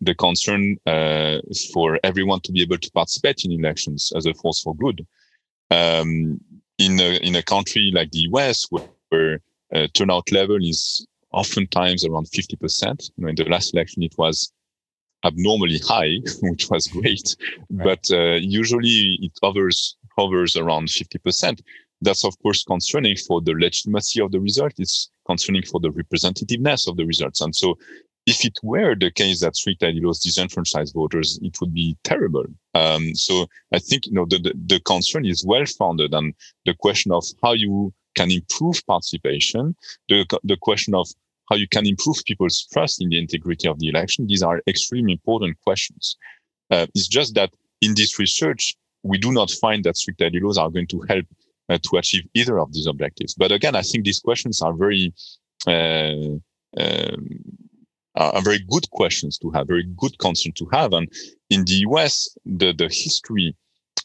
[0.00, 1.38] the concern uh,
[1.72, 5.06] for everyone to be able to participate in elections as a force for good.
[5.70, 6.40] Um,
[6.78, 9.40] in a in a country like the US, where, where
[9.72, 14.18] uh, turnout level is oftentimes around fifty percent, you know, in the last election it
[14.18, 14.52] was
[15.24, 17.36] abnormally high, which was great,
[17.70, 17.84] right.
[17.84, 21.60] but uh, usually it hovers hovers around 50%.
[22.00, 24.72] That's of course concerning for the legitimacy of the result.
[24.78, 27.40] It's concerning for the representativeness of the results.
[27.40, 27.76] And so
[28.26, 32.44] if it were the case that strict ID laws disenfranchise voters, it would be terrible.
[32.74, 36.74] Um, so I think you know the, the, the concern is well founded, and the
[36.74, 39.76] question of how you can improve participation,
[40.08, 41.08] the the question of
[41.48, 44.26] how you can improve people's trust in the integrity of the election.
[44.26, 46.16] These are extremely important questions.
[46.70, 50.70] Uh, it's just that in this research, we do not find that strict laws are
[50.70, 51.26] going to help
[51.68, 53.34] uh, to achieve either of these objectives.
[53.34, 55.12] But again, I think these questions are very
[55.66, 56.38] uh,
[56.78, 57.28] um,
[58.16, 60.92] are very good questions to have, very good concern to have.
[60.92, 61.10] And
[61.50, 63.54] in the US, the, the history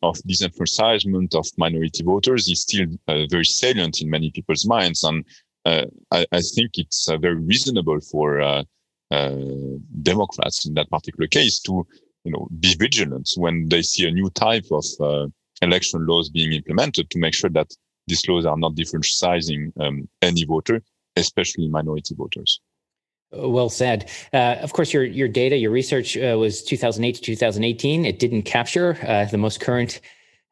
[0.04, 5.04] of disenfranchisement of minority voters is still uh, very salient in many people's minds.
[5.04, 5.24] And
[5.66, 8.64] I, I, think it's uh, very reasonable for uh,
[10.02, 11.86] Democrats in that particular case to,
[12.24, 14.86] you know, be vigilant when they see a new type of
[15.62, 17.72] election laws being implemented to make sure that
[18.08, 20.82] these laws are not differentiating um, any voter,
[21.16, 22.60] especially minority voters.
[23.34, 24.10] Well said.
[24.34, 28.06] Uh, of course, your your data, your research uh, was 2008 to 2018.
[28.06, 30.02] It didn't capture uh, the most current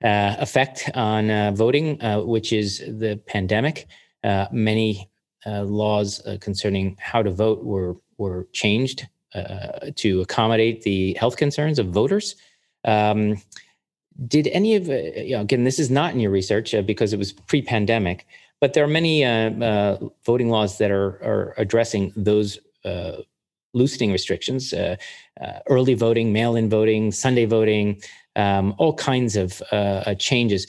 [0.02, 3.86] effect on voting, which is the pandemic.
[4.24, 5.10] Uh, many
[5.46, 9.08] uh, laws uh, concerning how to vote were were changed
[9.96, 12.36] to accommodate the health concerns of voters.
[12.84, 13.38] Um,
[14.28, 15.64] did any of you know, again?
[15.64, 18.26] This is not in your research because it was pre-pandemic,
[18.60, 19.24] but there are many
[20.26, 22.60] voting laws that are are addressing those
[23.74, 24.96] loosening restrictions, uh,
[25.40, 28.02] uh, early voting, mail-in voting, Sunday voting,
[28.36, 30.68] um, all kinds of uh, changes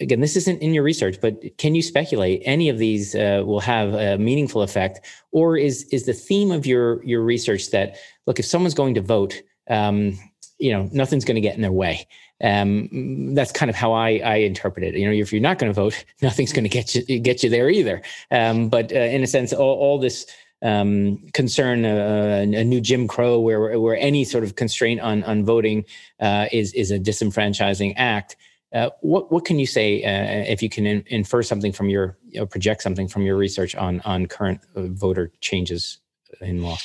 [0.00, 3.60] again, this isn't in your research, but can you speculate any of these uh, will
[3.60, 8.38] have a meaningful effect, or is is the theme of your your research that look,
[8.38, 10.18] if someone's going to vote, um,
[10.58, 12.06] you know, nothing's going to get in their way.
[12.42, 14.94] Um, that's kind of how I, I interpret it.
[14.94, 17.50] You know, if you're not going to vote, nothing's going to get you get you
[17.50, 18.02] there either.
[18.30, 20.26] Um, but uh, in a sense, all, all this
[20.62, 25.44] um, concern uh, a new Jim Crow, where where any sort of constraint on on
[25.44, 25.84] voting
[26.20, 28.36] uh, is is a disenfranchising act.
[28.72, 32.16] Uh, what what can you say uh, if you can in, infer something from your
[32.30, 35.98] you know, project something from your research on on current uh, voter changes
[36.40, 36.78] in law?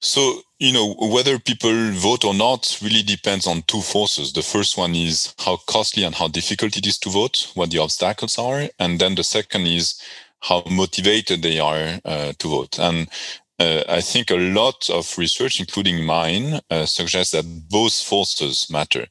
[0.00, 4.32] So, you know, whether people vote or not really depends on two forces.
[4.32, 7.78] The first one is how costly and how difficult it is to vote, what the
[7.78, 8.68] obstacles are.
[8.78, 10.00] And then the second is
[10.40, 12.78] how motivated they are uh, to vote.
[12.78, 13.08] And
[13.58, 19.06] uh, I think a lot of research, including mine, uh, suggests that both forces matter.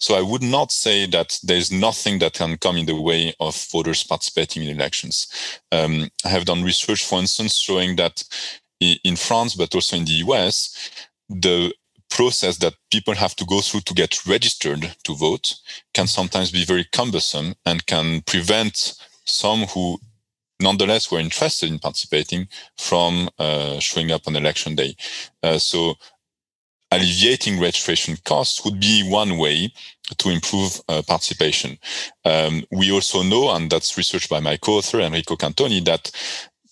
[0.00, 3.56] So I would not say that there's nothing that can come in the way of
[3.70, 5.28] voters participating in elections.
[5.70, 8.24] Um, I have done research, for instance, showing that
[8.80, 10.90] in France, but also in the US,
[11.28, 11.72] the
[12.10, 15.54] process that people have to go through to get registered to vote
[15.94, 18.94] can sometimes be very cumbersome and can prevent
[19.24, 19.98] some who
[20.62, 22.48] nonetheless were interested in participating
[22.78, 24.96] from uh, showing up on election day.
[25.42, 25.94] Uh, so
[26.92, 29.72] alleviating registration costs would be one way
[30.18, 31.78] to improve uh, participation.
[32.24, 36.10] Um, we also know, and that's research by my co-author Enrico Cantoni, that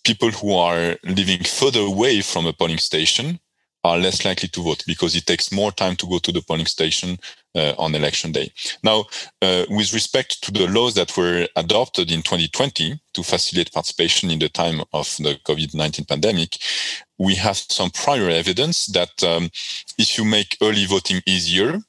[0.04, 3.40] people who are living further away from a polling station
[3.84, 6.66] are less likely to vote because it takes more time to go to the polling
[6.66, 7.18] station
[7.54, 8.52] uh, on election day.
[8.82, 9.06] Now,
[9.42, 14.38] uh, with respect to the laws that were adopted in 2020 to facilitate participation in
[14.38, 16.58] the time of the COVID-19 pandemic,
[17.18, 19.50] we have some prior evidence that um,
[19.98, 21.80] if you make early voting easier,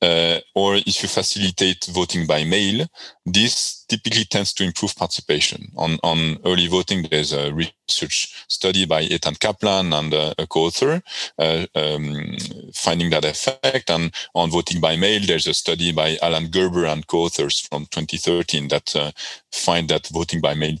[0.00, 2.86] uh, or if you facilitate voting by mail,
[3.26, 5.72] this typically tends to improve participation.
[5.76, 11.02] On, on early voting, there's a research study by Ethan Kaplan and a co-author
[11.38, 12.36] uh, um,
[12.74, 13.90] finding that effect.
[13.90, 18.68] And on voting by mail, there's a study by Alan Gerber and co-authors from 2013
[18.68, 19.10] that uh,
[19.52, 20.76] find that voting by mail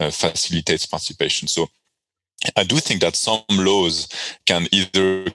[0.00, 1.48] uh, facilitates participation.
[1.48, 1.68] So
[2.56, 4.08] I do think that some laws
[4.46, 5.32] can either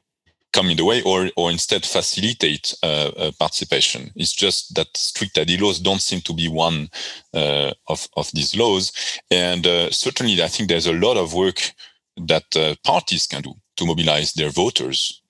[0.54, 4.12] come in the way or or instead facilitate uh, uh, participation.
[4.16, 6.90] It's just that strict ID laws don't seem to be one
[7.34, 8.92] uh, of of these laws,
[9.32, 11.74] and uh, certainly I think there's a lot of work
[12.18, 15.22] that uh, parties can do to mobilize their voters,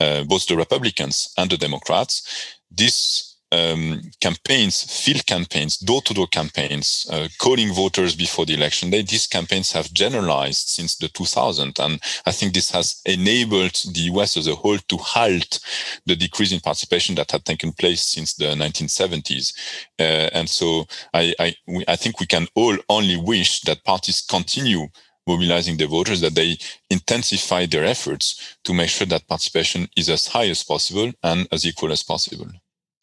[0.00, 2.58] uh, both the Republicans and the Democrats.
[2.70, 9.02] This um, campaigns, field campaigns, door-to-door campaigns, uh, calling voters before the election day.
[9.02, 14.36] These campaigns have generalized since the 2000, and I think this has enabled the US
[14.36, 15.60] as a whole to halt
[16.06, 19.52] the decrease in participation that had taken place since the 1970s.
[20.00, 24.22] Uh, and so I, I, we, I think we can all only wish that parties
[24.22, 24.88] continue
[25.26, 26.56] mobilizing the voters, that they
[26.90, 31.64] intensify their efforts to make sure that participation is as high as possible and as
[31.64, 32.48] equal as possible.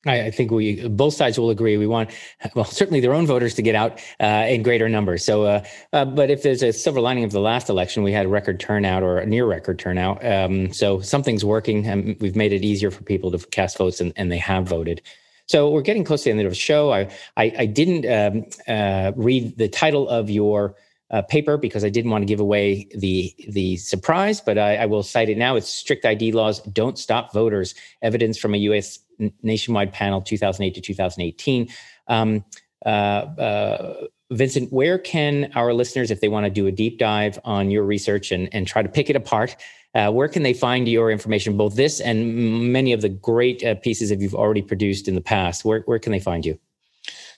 [0.06, 1.76] I, I, think we both sides will agree.
[1.76, 2.12] We want,
[2.56, 5.26] well, certainly their own voters to get out uh, in greater numbers.
[5.26, 8.28] So, uh, uh, but if there's a silver lining of the last election, we had
[8.28, 10.26] record turnout or a near record turnout.
[10.26, 14.14] Um, so something's working, and we've made it easier for people to cast votes, and,
[14.16, 15.02] and they have voted.
[15.48, 16.94] So we're getting close to the end of the show.
[16.94, 20.76] I I, I didn't um, uh, read the title of your
[21.12, 24.86] uh, paper because I didn't want to give away the the surprise, but I, I,
[24.86, 25.56] will cite it now.
[25.56, 27.74] It's strict ID laws don't stop voters.
[28.04, 29.00] Evidence from a U.S.
[29.42, 31.68] nationwide panel, 2008 to 2018.
[32.08, 32.44] Um,
[32.86, 37.40] uh, uh, Vincent, where can our listeners, if they want to do a deep dive
[37.44, 39.56] on your research and, and try to pick it apart,
[39.96, 43.74] uh, where can they find your information, both this and many of the great uh,
[43.76, 45.66] pieces that you've already produced in the past?
[45.66, 46.60] Where, where can they find you?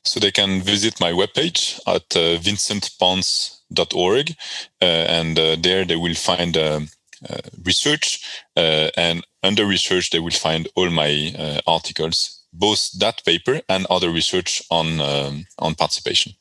[0.03, 4.31] So they can visit my webpage at uh, vincentpons.org,
[4.81, 6.89] uh, and uh, there they will find um,
[7.63, 8.23] research,
[8.57, 13.85] uh, and under research they will find all my uh, articles, both that paper and
[13.89, 16.33] other research on um, on participation.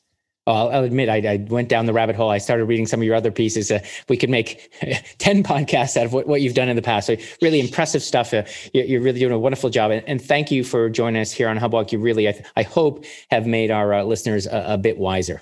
[0.47, 2.29] I'll, I'll admit I, I, went down the rabbit hole.
[2.29, 3.69] I started reading some of your other pieces.
[3.69, 3.79] Uh,
[4.09, 4.71] we could make
[5.19, 7.07] 10 podcasts out of what, what you've done in the past.
[7.07, 8.33] So really impressive stuff.
[8.33, 9.91] Uh, you, are really doing a wonderful job.
[9.91, 11.91] And, and, thank you for joining us here on Hubwonk.
[11.91, 15.41] You really, I, I hope, have made our uh, listeners a, a bit wiser.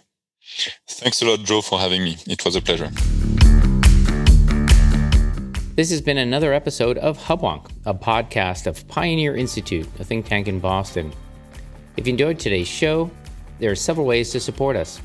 [0.88, 2.18] Thanks a lot, Joe, for having me.
[2.28, 2.90] It was a pleasure.
[5.80, 10.50] This has been another episode of Hubwonk, a podcast of Pioneer Institute, a think tank
[10.50, 11.10] in Boston.
[11.96, 13.10] If you enjoyed today's show,
[13.60, 15.00] there are several ways to support us.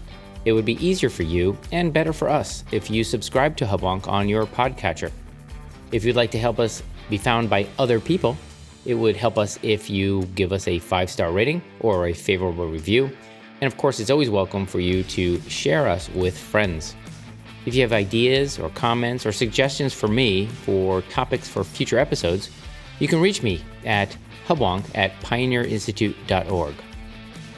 [0.44, 4.08] It would be easier for you and better for us if you subscribe to Hubwonk
[4.08, 5.12] on your podcatcher.
[5.92, 8.36] If you'd like to help us be found by other people,
[8.84, 12.66] it would help us if you give us a five star rating or a favorable
[12.66, 13.16] review.
[13.60, 16.96] And of course, it's always welcome for you to share us with friends.
[17.66, 22.50] If you have ideas or comments or suggestions for me for topics for future episodes,
[22.98, 26.74] you can reach me at hubwonk at pioneerinstitute.org.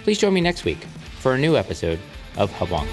[0.04, 0.86] Please join me next week
[1.18, 1.98] for a new episode
[2.36, 2.86] of Hubwonk.